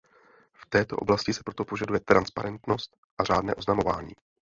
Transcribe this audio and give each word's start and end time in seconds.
V 0.53 0.65
této 0.69 0.95
oblasti 0.97 1.33
se 1.33 1.43
proto 1.45 1.65
požaduje 1.65 1.99
transparentnost 1.99 2.91
a 3.17 3.23
řádné 3.23 3.55
oznamování. 3.55 4.13